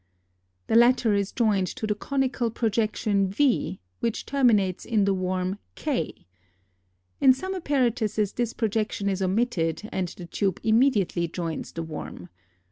[0.65, 6.25] The latter is joined to the conical projection v which terminates in the worm K.
[7.19, 12.29] In some apparatuses this projection is omitted and the tube immediately joins the worm.